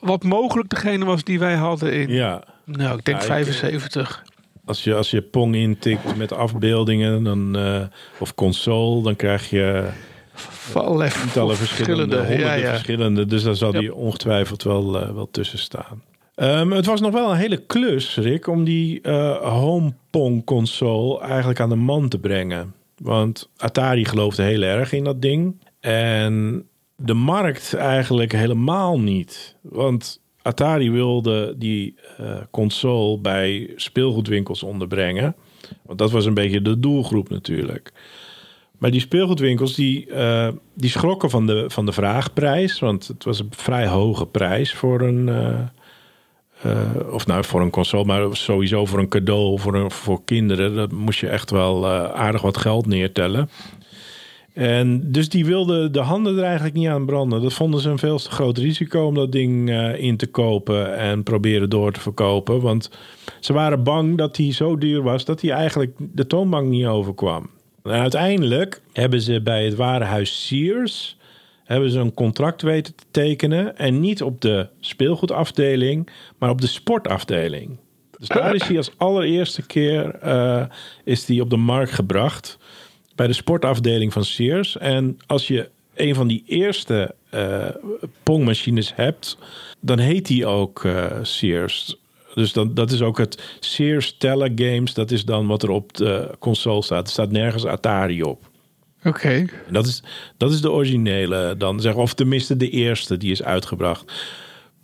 [0.02, 2.10] Wat mogelijk degene was die wij hadden in.
[2.10, 2.44] ja.
[2.66, 4.24] Nou, ik denk Ja, ik- 75.
[4.66, 7.82] Als je, als je Pong intikt met afbeeldingen dan, eh,
[8.20, 9.88] of console, dan krijg je
[10.34, 12.70] Van allerlei tientallen verschillende, honderden Ja, ja.
[12.70, 13.26] verschillende.
[13.26, 16.04] Dus daar zal die ongetwijfeld wel, eh, wel tussen staan.
[16.36, 21.20] Ehm, het was nog wel een hele klus, Rick, om die eh home Pong console
[21.20, 22.74] eigenlijk aan de man te brengen.
[22.98, 25.62] Want Atari geloofde heel erg in dat ding.
[25.80, 26.66] En
[27.04, 29.56] de markt eigenlijk helemaal niet.
[29.62, 35.36] Want Atari wilde die eh, console bij speelgoedwinkels onderbrengen.
[35.86, 37.92] Want dat was een beetje de doelgroep natuurlijk.
[38.78, 42.80] Maar die speelgoedwinkels die, eh, die schrokken van de, van de vraagprijs.
[42.80, 45.30] Want het was een vrij hoge prijs voor een...
[45.30, 45.60] eh,
[47.12, 50.76] of nou voor een console, maar sowieso voor een cadeau voor, voor kinderen.
[50.76, 53.50] Dat moest je echt wel aardig wat geld neertellen.
[54.54, 57.42] En dus die wilden de handen er eigenlijk niet aan branden.
[57.42, 60.98] Dat vonden ze een veel te groot risico om dat ding eh, in te kopen
[60.98, 62.62] en proberen door te verkopen.
[62.62, 62.90] Want
[63.40, 67.50] ze waren bang dat hij zo duur was dat hij eigenlijk de toonbank niet overkwam.
[67.84, 71.18] En uiteindelijk hebben ze bij het warenhuis Sears
[71.64, 73.78] hebben ze een contract weten te tekenen.
[73.78, 77.78] En niet op de speelgoedafdeling, maar op de sportafdeling.
[78.18, 80.66] Dus daar is hij als allereerste keer eh,
[81.04, 82.58] is die op de markt gebracht.
[83.16, 84.78] Bij de sportafdeling van Sears.
[84.78, 87.68] En als je een van die eerste eh
[88.24, 89.38] pongmachines hebt,
[89.80, 91.96] dan heet die ook eh, Sears.
[92.34, 94.94] Dus dan, dat is ook het Sears Telegames.
[94.94, 97.06] Dat is dan wat er op de console staat.
[97.06, 98.50] Er staat nergens Atari op.
[99.04, 99.46] Oké.
[99.70, 100.04] Dat is,
[100.38, 104.14] dat is de originele dan, zeg, of tenminste de eerste die is uitgebracht.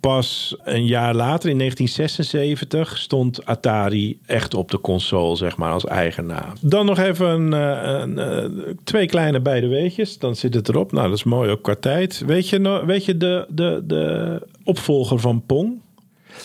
[0.00, 5.84] Pas een jaar later, in 1976, stond Atari echt op de console, zeg maar, als
[5.84, 6.52] eigen naam.
[6.60, 10.92] Dan nog even een, eh, een, eh, twee kleine beide weetjes, dan zit het erop.
[10.92, 12.22] Nou, dat is mooi ook qua tijd.
[12.26, 15.80] Weet je, weet je de, de, de opvolger van Pong?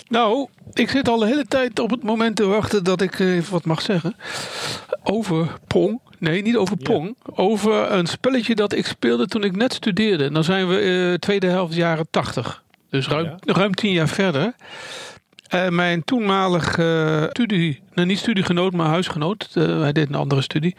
[0.07, 3.35] Nou, ik zit al de hele tijd op het moment te wachten dat ik eh,
[3.35, 4.15] even wat mag zeggen.
[5.03, 5.99] Over Pong.
[6.19, 7.15] Nee, niet over Pong.
[7.35, 10.23] Over een spelletje dat ik speelde toen ik net studeerde.
[10.23, 12.62] En dan zijn we eh, tweede helft jaren tachtig.
[12.93, 13.37] Dus ruim, Ja.
[13.53, 14.53] ruim tien jaar verder.
[15.47, 19.49] En mijn toenmalige studie, nou niet studiegenoot, maar huisgenoot.
[19.53, 20.75] eh, hij deed een andere studie.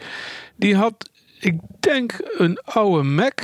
[0.57, 3.41] Die had, ik denk, een oude Mac.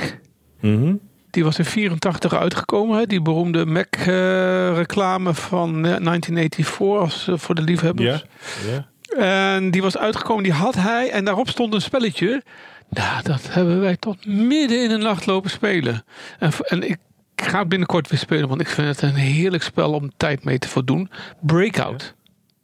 [0.60, 0.94] Mhm.
[1.30, 2.98] Die was in 84 uitgekomen.
[2.98, 3.06] Hè?
[3.06, 8.24] Die beroemde Mac-reclame van eh, 1984 als, eh, voor de liefhebbers.
[8.66, 8.90] Ja.
[9.18, 11.10] En die was uitgekomen, die had hij.
[11.10, 12.42] En daarop stond een spelletje.
[12.88, 16.04] Nou, dat hebben wij tot midden in de nacht lopen spelen.
[16.38, 16.96] En, en ik
[17.36, 20.58] ga het binnenkort weer spelen, want ik vind het een heerlijk spel om tijd mee
[20.58, 21.10] te voldoen.
[21.40, 22.14] Breakout.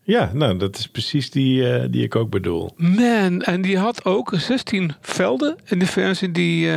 [0.08, 2.70] Ja, nou, dat is precies die, eh, die ik ook bedoel.
[2.76, 6.74] Man, en die had ook 16 velden in de versie die eh,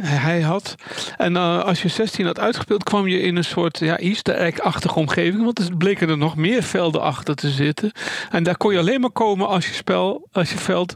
[0.00, 0.74] hij had.
[1.16, 4.98] En eh, als je 16 had uitgespeeld, kwam je in een soort ja, easter egg-achtige
[4.98, 5.44] omgeving.
[5.44, 7.92] Want er bleken er nog meer velden achter te zitten.
[8.30, 10.94] En daar kon je alleen maar komen als je, spel, als je veld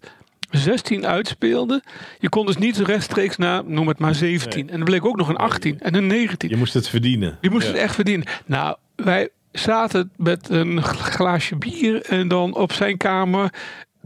[0.51, 1.83] 16 uitspeelde.
[2.19, 4.65] Je kon dus niet rechtstreeks naar, noem het maar 17.
[4.65, 4.75] Nee.
[4.75, 6.49] En er bleek ook nog een 18 en een 19.
[6.49, 7.39] Je moest het verdienen.
[7.41, 7.73] Die moest Ja.
[7.73, 8.27] het echt verdienen.
[8.47, 13.53] Nou, wij zaten met een glaasje bier en dan op zijn kamer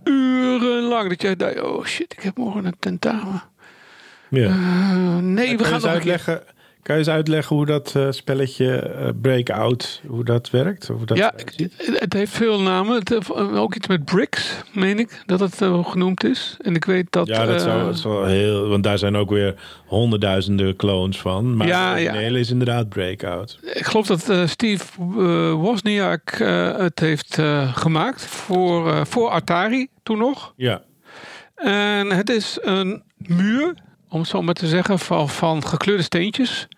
[0.04, 1.08] urenlang.
[1.08, 3.42] Dat jij dacht, oh shit, ik heb morgen een tentamen.
[4.28, 4.46] Ja.
[4.48, 6.42] Eh, nee, we je gaan nog keer.
[6.82, 10.86] Kan je eens uitleggen hoe dat eh, spelletje eh, Breakout, hoe dat werkt?
[10.86, 12.98] Hoe dat ja, het het heeft veel namen.
[12.98, 16.56] Het heeft ook iets met bricks, meen ik, dat het eh, genoemd is.
[16.60, 17.26] En ik weet dat...
[17.26, 18.68] Ja, dat eh, zou, dat is wel heel...
[18.68, 19.54] Want daar zijn ook weer
[19.86, 21.56] honderdduizenden clones van.
[21.56, 22.08] Maar Ja, de ja.
[22.10, 23.58] originele is inderdaad Breakout.
[23.74, 29.28] Ik geloof dat eh, Steve eh, Wozniak eh, het heeft eh, gemaakt voor, eh, voor
[29.30, 30.52] Atari toen nog.
[30.56, 30.82] Ja,
[31.54, 33.74] En het is een muur,
[34.10, 36.68] om het zo maar te zeggen, van, van gekleurde steentjes.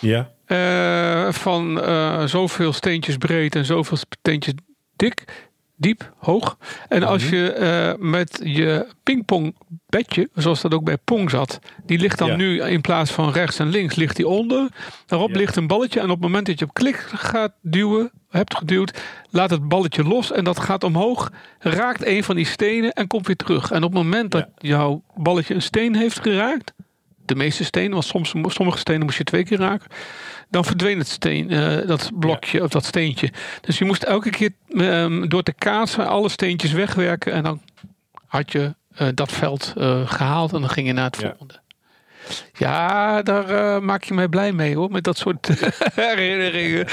[0.00, 4.54] ja, Eh, van eh, zoveel steentjes breed en zoveel steentjes
[4.96, 5.47] dik,
[5.80, 6.56] diep, hoog.
[6.88, 7.34] En als Mhm.
[7.34, 12.36] je eh, met je pingpongbedje, zoals dat ook bij Pong zat, die ligt dan Ja.
[12.36, 14.68] nu in plaats van rechts en links, ligt die onder.
[15.06, 15.36] Daarop Ja.
[15.36, 19.00] ligt een balletje en op het moment dat je op klik gaat duwen, hebt geduwd,
[19.30, 23.26] laat het balletje los en dat gaat omhoog, raakt een van die stenen en komt
[23.26, 23.70] weer terug.
[23.70, 26.72] En op het moment dat jouw balletje een steen heeft geraakt,
[27.24, 29.86] de meeste stenen, want soms, sommige stenen moest je twee keer raken.
[30.50, 33.30] Dan verdween het steen, eh, dat blokje of dat steentje.
[33.60, 37.32] Dus je moest elke keer ehm, door te kaatsen alle steentjes wegwerken.
[37.32, 37.60] En dan
[38.26, 41.60] had je eh, dat veld eh, gehaald en dan ging je naar het volgende.
[42.52, 45.48] Ja, daar maak je mij blij mee hoor, met dat soort
[45.94, 46.86] herinneringen.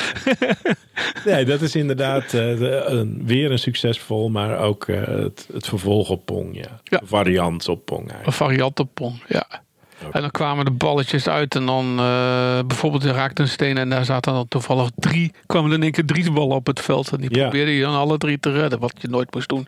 [1.25, 6.55] nee, dat is inderdaad de- weer een succesvol, maar ook het, het vervolg op Pong.
[6.57, 6.79] Ja.
[6.83, 7.01] Ja.
[7.01, 8.27] Een variant op Pong eigenlijk.
[8.27, 9.63] Een variant op Pong, ja.
[10.11, 13.89] En dan kwamen de balletjes uit en dan eh, bijvoorbeeld je raakte een steen en
[13.89, 17.11] daar zaten dan toevallig drie, kwamen er in één keer drie ballen op het veld.
[17.11, 17.41] En die Ja.
[17.41, 19.67] probeerde je dan alle drie te redden, wat je nooit moest doen.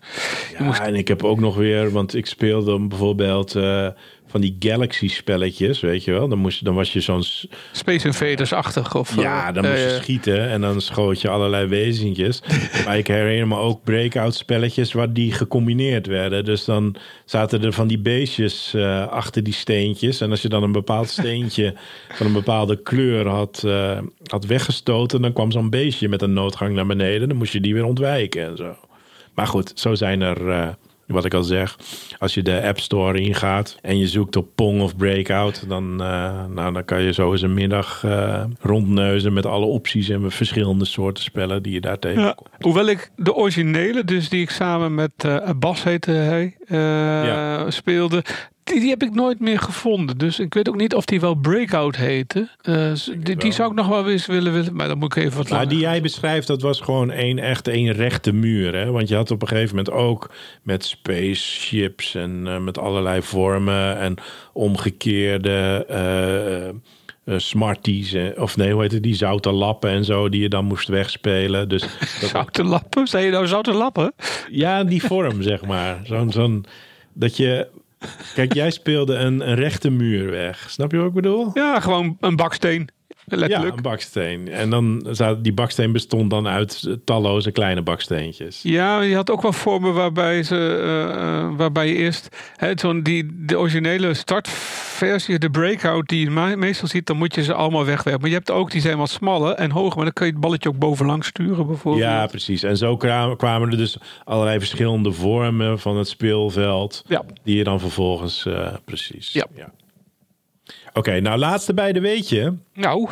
[0.60, 3.88] Ja, en ik heb ook nog weer, want ik speelde dan bijvoorbeeld eh,
[4.28, 6.28] van die Galaxy spelletjes, weet je wel.
[6.28, 7.24] Dan, moest, dan was je zo'n...
[7.72, 8.96] Space Invaders-achtig.
[8.96, 12.42] Of, Ja, eh, dan moest je schieten en dan schoot je allerlei wezentjes.
[12.86, 16.46] maar ik herinner me ook breakout spelletjes waar die gecombineerd werden.
[16.46, 20.22] Dus dan zaten er van die beestjes eh, achter die steentjes.
[20.22, 21.74] En als je dan een bepaald steentje
[22.18, 25.22] van een bepaalde kleur had, eh, had weggestoten...
[25.22, 27.28] dan kwam zo'n beestje met een noodgang naar beneden.
[27.28, 28.76] Dan moest je die weer ontwijken en zo.
[29.34, 30.76] Maar goed, zo zijn er,
[31.08, 31.78] wat ik al zeg,
[32.18, 36.46] als je de App Store ingaat en je zoekt op Pong of Breakout, dan, eh,
[36.46, 40.86] nou, dan kan je zo eens een middag eh, rondneuzen met alle opties en verschillende
[40.86, 41.98] soorten spellen die je daar Ja.
[42.00, 42.50] tegenkomt.
[42.60, 46.56] Hoewel ik de originele, dus die ik samen met eh, Bas heette hij,
[47.28, 47.72] Ja.
[47.72, 48.24] speelde,
[48.68, 50.18] die, die heb ik nooit meer gevonden.
[50.18, 52.50] Dus ik weet ook niet of die wel Breakout heette.
[52.62, 52.92] Eh,
[53.38, 55.68] die, zou ik nog wel eens willen, willen, maar dan moet ik even wat Maar
[55.68, 58.76] die jij beschrijft, dat was gewoon één echt één rechte muur.
[58.76, 58.92] Hè?
[58.92, 63.98] Want je had op een gegeven moment ook met spaceships en eh, met allerlei vormen
[63.98, 64.16] en
[64.54, 66.74] omgekeerde eh, eh,
[67.40, 68.16] smarties.
[68.36, 69.04] of nee, hoe heet het?
[69.04, 71.70] Die zoute lappen en zo, die je dan moest wegspelen.
[71.70, 71.82] Dus
[72.22, 73.08] dat, Zoute lappen?
[73.08, 74.14] Zei je nou zoute lappen?
[74.52, 76.00] ja, die vorm, zeg maar.
[76.04, 76.66] Zo'n, zo'n,
[77.14, 77.68] dat je...
[78.34, 80.70] Kijk, jij speelde een, rechte muur weg.
[80.70, 81.52] Snap je wat ik bedoel?
[81.54, 82.90] Ja, gewoon een baksteen.
[83.50, 84.48] Ja, een baksteen.
[84.52, 88.60] En dan die baksteen bestond dan uit talloze kleine baksteentjes.
[88.64, 93.04] Ja, je had ook wel vormen waarbij, ze, eh, eh, waarbij je eerst hè, zo'n
[93.04, 97.54] die de originele startversie, de breakout die je me- meestal ziet, dan moet je ze
[97.54, 98.22] allemaal wegwerken.
[98.22, 100.42] Maar je hebt ook die zijn wat smaller en hoger, maar dan kun je het
[100.42, 102.04] balletje ook bovenlangs sturen bijvoorbeeld.
[102.06, 102.64] Ja, precies.
[102.64, 107.04] En zo kwa- kwamen er dus allerlei verschillende vormen van het speelveld.
[107.08, 107.24] Ja.
[107.44, 109.34] Die je dan vervolgens, eh, precies.
[109.34, 109.46] Ja.
[110.98, 112.54] Oké, nou laatste bij de weetje.
[112.74, 113.10] Nou,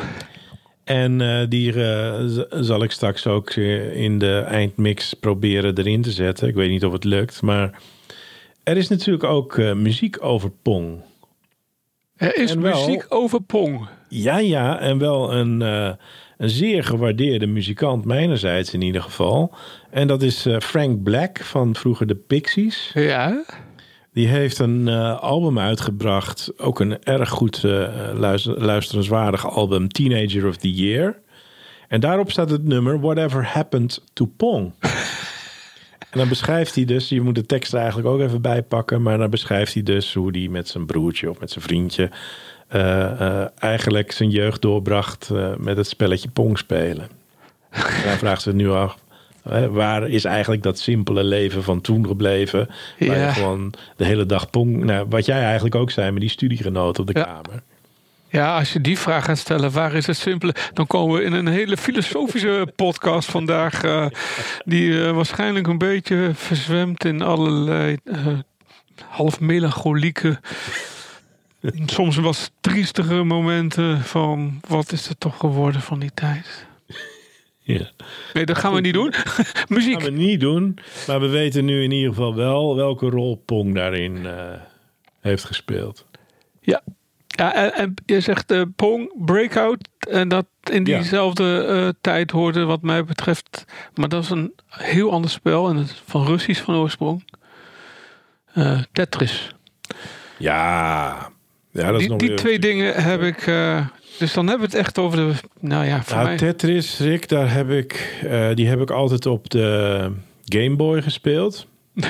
[0.84, 6.10] En eh, die eh, zal ik straks ook eh, in de eindmix proberen erin te
[6.10, 6.48] zetten.
[6.48, 7.78] Ik weet niet of het lukt, maar
[8.62, 11.00] er is natuurlijk ook muziek over Pong.
[12.16, 13.88] er is wel- muziek over Pong.
[14.08, 19.54] Ja, ja, en wel een, een zeer gewaardeerde muzikant, mijnerzijds in ieder geval.
[19.90, 22.90] En dat is Frank Black van vroeger de Pixies.
[22.94, 23.44] Ja,
[24.16, 27.62] Die heeft een eh, album uitgebracht, ook een erg goed
[28.14, 31.18] luister, luisterenswaardig album, Teenager of the Year.
[31.88, 34.72] En daarop staat het nummer Whatever Happened to Pong.
[36.10, 39.02] en dan beschrijft hij dus, je moet de tekst er eigenlijk ook even bij pakken,
[39.02, 42.10] maar dan beschrijft hij dus hoe hij met zijn broertje of met zijn vriendje
[42.68, 47.08] eh, eigenlijk zijn jeugd doorbracht met het spelletje Pong spelen.
[47.70, 48.96] En hij vraagt zich nu af,
[49.48, 52.68] hè, waar is eigenlijk dat simpele leven van toen gebleven?
[52.98, 56.30] Waar je gewoon de hele dag Pong, nou, wat jij eigenlijk ook zei met die
[56.30, 57.24] studiegenoten op de Ja.
[57.24, 57.62] kamer.
[58.28, 60.54] ja, als je die vraag gaat stellen, waar is het simpele?
[60.72, 63.82] Dan komen we in een hele filosofische podcast vandaag.
[63.84, 64.06] eh,
[64.64, 68.26] die eh, waarschijnlijk een beetje verzwemt in allerlei eh,
[69.08, 70.40] half melancholieke.
[71.86, 76.66] Soms was triestige momenten van wat is er toch geworden van die tijd.
[77.68, 77.90] Ja.
[78.32, 79.12] Nee, dat gaan we niet doen.
[79.68, 79.92] Muziek.
[80.02, 80.78] gaan we niet doen.
[81.06, 84.52] Maar we weten nu in ieder geval wel welke rol Pong daarin eh,
[85.20, 86.06] heeft gespeeld.
[86.60, 86.82] Ja.
[87.26, 89.88] Ja, en, en je zegt eh, Pong, Breakout.
[90.10, 90.96] En dat in Ja.
[90.98, 93.64] diezelfde eh, tijd hoorde, wat mij betreft.
[93.94, 95.68] Maar dat is een heel ander spel.
[95.68, 97.24] En het is van Russisch van oorsprong.
[98.92, 99.50] Tetris.
[100.38, 101.30] Ja,
[101.70, 103.46] ja dat is Die, nog die weer- twee dingen heb ik.
[104.18, 105.32] Dus dan hebben we het echt over de.
[105.60, 106.36] Nou ja, voor Nou, mij.
[106.36, 110.10] Tetris, Rick, daar heb ik, eh, die heb ik altijd op de
[110.44, 111.66] Game Boy gespeeld.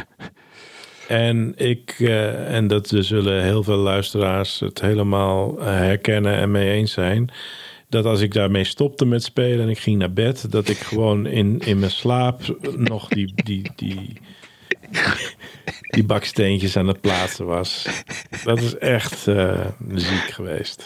[1.09, 6.51] en ik, eh, en dat er zullen heel veel luisteraars het helemaal eh, herkennen en
[6.51, 7.31] mee eens zijn.
[7.88, 11.27] Dat als ik daarmee stopte met spelen en ik ging naar bed, dat ik gewoon
[11.27, 12.40] in, in mijn slaap
[12.77, 14.21] nog die, die, die,
[15.90, 17.87] die baksteentjes aan het plaatsen was.
[18.45, 19.19] Dat is echt
[19.95, 20.85] ziek geweest.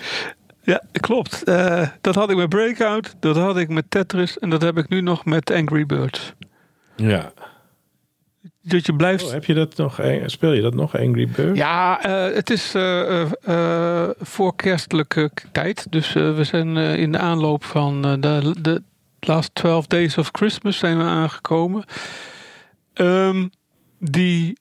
[0.63, 1.45] Ja, klopt.
[1.45, 3.15] Eh, dat had ik met Breakout.
[3.21, 4.39] Dat had ik met Tetris.
[4.39, 6.33] En dat heb ik nu nog met Angry Birds.
[6.97, 7.33] Ja.
[8.63, 9.25] Dat je blijft.
[9.25, 10.01] Oh, heb je dat nog?
[10.27, 11.59] Speel je dat nog, Angry Birds?
[11.59, 15.87] Ja, eh, het is eh, voor kerstelijke tijd.
[15.91, 18.83] Dus we zijn in de aanloop van de, de
[19.21, 21.85] last 12 days of Christmas zijn we aangekomen.
[22.93, 23.47] Ehm,
[23.99, 24.59] die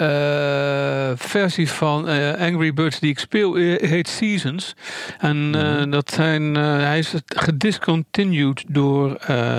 [0.00, 4.74] eh, versie van eh, Angry Birds die ik speel eh, heet Seasons.
[5.18, 9.18] En eh, dat zijn, hij is gediscontinued door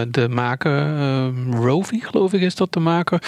[0.09, 0.95] de maker,
[1.51, 3.21] Rovi geloof ik is dat de maker.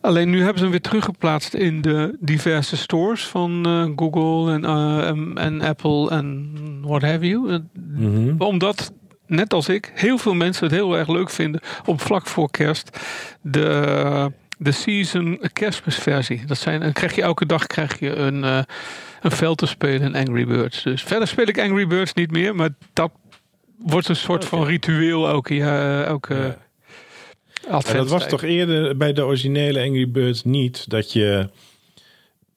[0.00, 4.64] Alleen nu hebben ze hem weer teruggeplaatst in de diverse stores van Google en,
[5.04, 6.50] en, en Apple en
[6.82, 7.62] what have you.
[7.74, 8.34] Mhm.
[8.38, 8.92] Omdat,
[9.26, 12.98] net als ik, heel veel mensen het heel erg leuk vinden om vlak voor kerst
[13.42, 14.32] de,
[14.62, 16.42] de season kerstmisversie.
[16.46, 18.62] Dat zijn, dan krijg je elke dag krijg je een, eh,
[19.20, 20.82] een veld te spelen in Angry Birds.
[20.82, 23.12] Dus verder speel ik Angry Birds niet meer, maar dat
[23.78, 25.62] wordt een soort van ritueel elke.
[26.04, 26.34] Elke
[27.68, 27.80] Ja.
[27.86, 31.48] En dat was toch eerder bij de originele Angry Birds niet dat je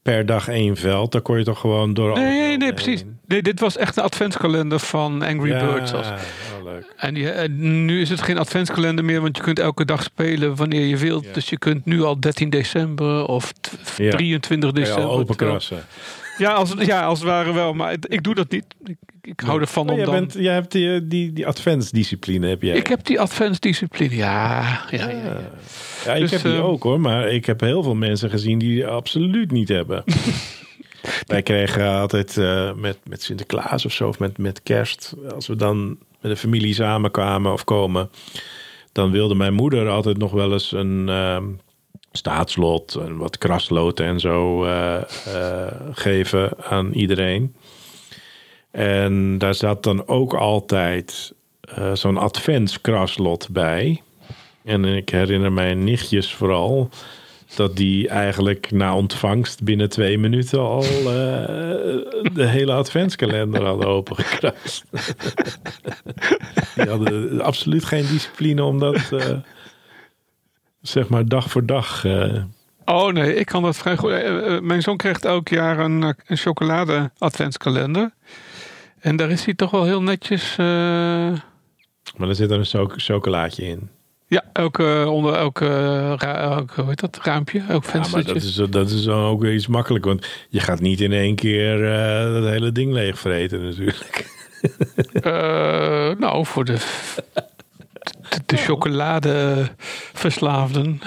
[0.04, 2.14] per dag één veld, daar kon je toch gewoon door.
[2.14, 3.04] Nee, nee, velden precies.
[3.28, 5.94] Nee, dit was echt een adventskalender van Angry Ja, Birds.
[5.94, 6.94] Als, oh, leuk.
[6.98, 10.56] En die, eh, nu is het geen adventskalender meer, want je kunt elke dag spelen
[10.56, 11.26] wanneer je wilt.
[11.26, 11.34] Ja.
[11.34, 14.12] Dus je kunt nu al 13 december of t- Ja.
[14.12, 15.12] 23 Kan je december.
[15.12, 15.86] open krassen.
[16.38, 17.74] Ja, als, ja, als het ware wel.
[17.74, 18.66] Maar ik, ik doe dat niet.
[18.84, 20.20] Ik, ik hou ervan Maar om jij, dan...
[20.20, 22.76] bent, jij hebt die, die, die adventsdiscipline, heb jij.
[22.76, 24.16] Ik heb die adventsdiscipline.
[24.16, 25.10] Ja, ja, ja.
[25.10, 25.40] ja.
[26.06, 28.60] ja, ik dus, heb die eh, ook hoor, maar ik heb heel veel mensen gezien
[28.60, 30.04] die die absoluut niet hebben.
[31.28, 35.56] Wij kregen altijd eh, met, met Sinterklaas of zo, of met, met kerst, als we
[35.56, 38.10] dan met de familie samenkwamen of komen,
[38.92, 41.44] dan wilde mijn moeder altijd nog wel eens een ehm,
[42.18, 47.56] staatslot en wat krasloten en zo eh, eh, geven aan iedereen.
[48.72, 54.02] En daar zat dan ook altijd eh, zo'n adventskraslot bij.
[54.64, 56.90] En ik herinner mijn nichtjes vooral
[57.56, 60.82] dat die eigenlijk na ontvangst binnen twee minuten al
[62.34, 64.84] de hele adventskalender hadden opengekruist.
[66.76, 69.38] die hadden absoluut geen discipline om dat eh,
[70.84, 72.06] zeg maar dag voor dag.
[72.06, 72.44] eh,
[72.86, 74.12] Oh nee, ik kan dat vrij goed.
[74.12, 78.12] Eh, eh, Mijn zoon krijgt elk jaar een, een chocolade adventskalender.
[79.00, 80.56] En daar is hij toch wel heel netjes...
[80.58, 83.90] maar er zit er een chocolaatje in.
[84.28, 85.66] ja, elke, onder elke,
[86.20, 89.54] elke hoe heet dat, raampje, elk Ja, maar dat is, dat is dan ook weer
[89.54, 90.06] iets makkelijk.
[90.06, 94.32] Want je gaat niet in één keer eh, dat hele ding leegvreten natuurlijk.
[96.20, 96.78] Nou, voor de,
[98.30, 101.02] de, de chocoladeverslaafden.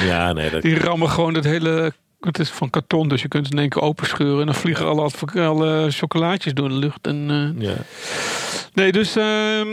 [0.00, 1.92] Ja, nee, dat, Die rammen gewoon het hele...
[2.20, 4.40] Het is van karton, dus je kunt het in één keer openscheuren.
[4.40, 7.06] En dan vliegen alle, alle chocolaatjes door de lucht.
[7.06, 7.74] En, eh, ja.
[8.74, 9.68] Nee, dus ehm,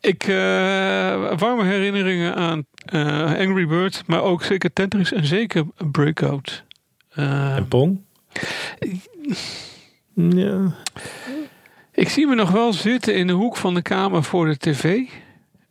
[0.00, 0.28] ik eh,
[1.38, 6.64] warme herinneringen aan eh, Angry Birds, maar ook zeker Tetris en zeker Breakout.
[7.08, 8.00] Eh, En Pong?
[10.14, 10.74] Ja.
[11.92, 15.00] ik zie me nog wel zitten in de hoek van de kamer voor de tv,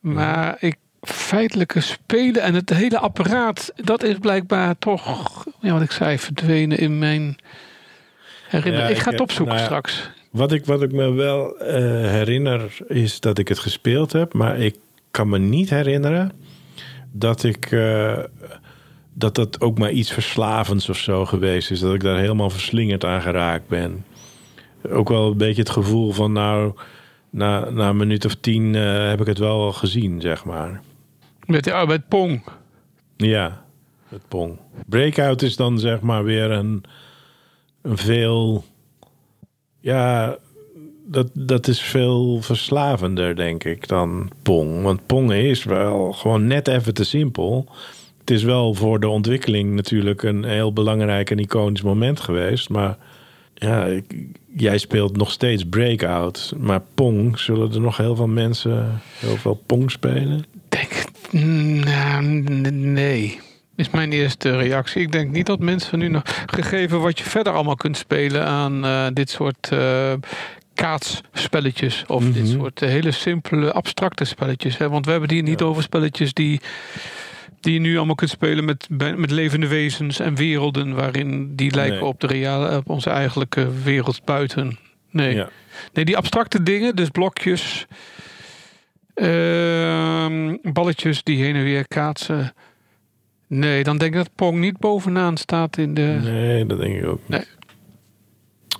[0.05, 5.91] maar ik feitelijke spelen en het hele apparaat, dat is blijkbaar toch, ja, wat ik
[5.91, 7.35] zei, verdwenen in mijn
[8.47, 8.83] herinnering.
[8.83, 10.09] Ja, ik ik ga het opzoeken nou straks.
[10.31, 11.77] Wat ik, wat ik me wel eh,
[12.09, 14.75] herinner is dat ik het gespeeld heb, maar ik
[15.11, 16.31] kan me niet herinneren
[17.11, 18.17] dat ik eh,
[19.13, 21.79] dat dat ook maar iets verslavends of zo geweest is.
[21.79, 24.05] Dat ik daar helemaal verslingerd aan geraakt ben.
[24.89, 26.73] Ook wel een beetje het gevoel van nou,
[27.35, 30.81] na, na een minuut of tien eh, heb ik het wel al gezien, zeg maar.
[31.45, 32.43] Met, ja, met Pong.
[33.17, 33.65] Ja,
[34.09, 34.57] het pong.
[34.85, 36.83] Breakout is dan zeg maar weer een,
[37.81, 38.63] een veel...
[39.79, 40.37] Ja,
[41.05, 44.83] dat, dat is veel verslavender, denk ik, dan pong.
[44.83, 47.67] Want pong is wel gewoon net even te simpel.
[48.19, 52.69] Het is wel voor de ontwikkeling natuurlijk een heel belangrijk en iconisch moment geweest.
[52.69, 52.97] Maar
[53.55, 54.13] ja, ik-
[54.55, 56.53] jij speelt nog steeds Breakout.
[56.57, 60.45] Maar Pong, zullen er nog heel veel mensen heel veel Pong spelen?
[60.69, 60.91] Denk,
[61.85, 62.23] nou,
[62.71, 63.39] nee.
[63.75, 65.01] Is mijn eerste reactie.
[65.01, 68.85] Ik denk niet dat mensen nu nog, gegeven wat je verder allemaal kunt spelen aan
[68.85, 70.13] eh, dit soort eh,
[70.73, 72.59] kaatsspelletjes of dit Mhm.
[72.59, 74.77] soort hele simpele abstracte spelletjes.
[74.77, 74.89] Hè?
[74.89, 76.61] Want we hebben het hier niet over spelletjes die,
[77.65, 81.97] die je nu allemaal kunt spelen met, met levende wezens en werelden waarin die lijken
[81.99, 82.05] Nee.
[82.05, 84.77] op, de reale, op onze eigenlijke wereld buiten.
[85.11, 85.35] Nee.
[85.35, 85.49] Ja.
[85.93, 87.85] Nee, die abstracte dingen, dus blokjes,
[89.13, 92.53] ehm, balletjes die heen en weer kaatsen.
[93.47, 96.19] Nee, dan denk ik dat Pong niet bovenaan staat in de.
[96.23, 97.29] Nee, dat denk ik ook niet.
[97.29, 97.45] Nee.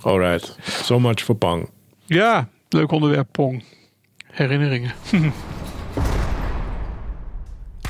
[0.02, 1.70] Alright, so much for Pong.
[2.06, 3.64] Ja, leuk onderwerp Pong.
[4.32, 4.92] Herinneringen.